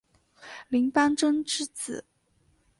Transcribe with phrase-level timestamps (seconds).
[0.67, 2.03] 林邦桢之子。